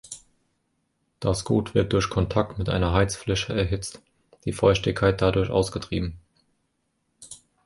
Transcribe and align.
Das 1.19 1.43
Gut 1.45 1.75
wird 1.75 1.93
durch 1.93 2.09
Kontakt 2.09 2.57
mit 2.57 2.69
einer 2.69 2.91
Heizfläche 2.91 3.53
erhitzt, 3.53 4.01
die 4.45 4.51
Feuchtigkeit 4.51 5.21
dadurch 5.21 5.51
ausgetrieben. 5.51 6.17